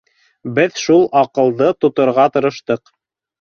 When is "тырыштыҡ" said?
2.39-2.93